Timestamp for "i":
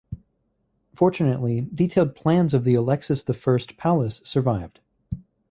3.29-3.33